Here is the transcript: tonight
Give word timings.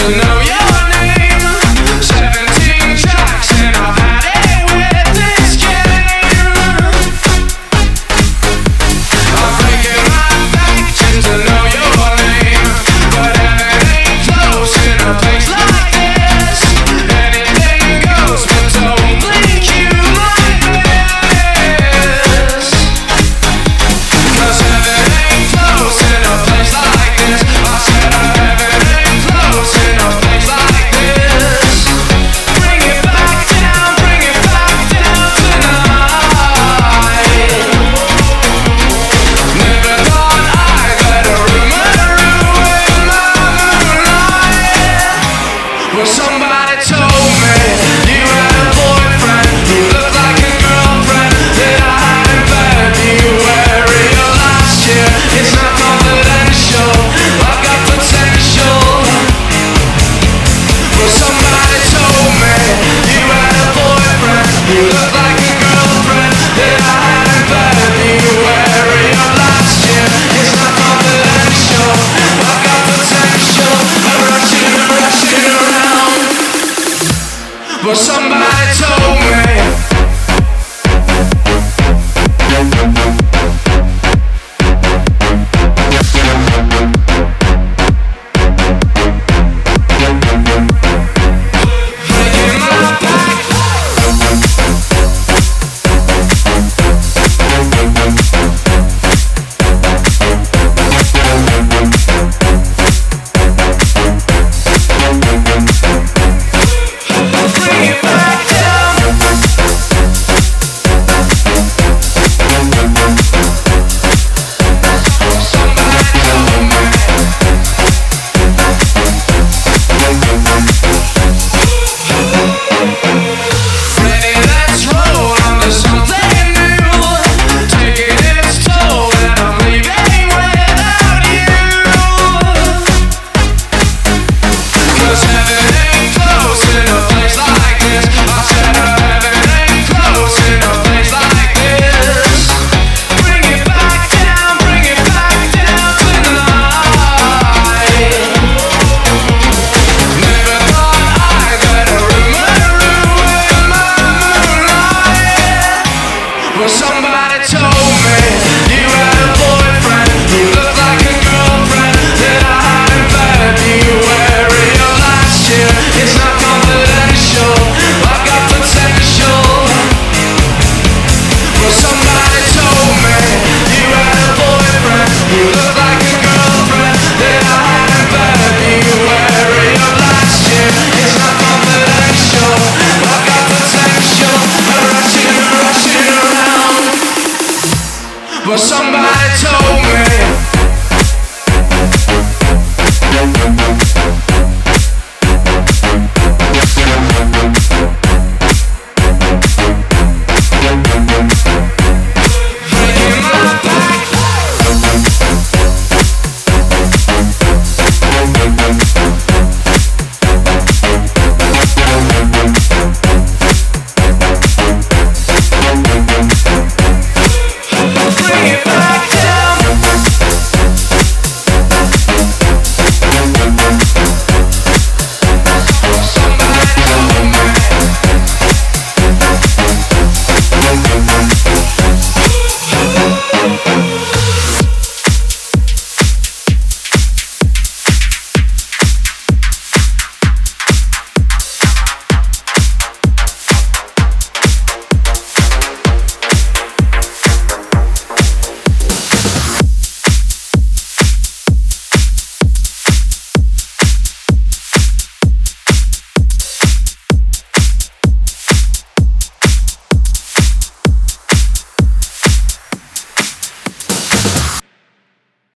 tonight 0.00 0.39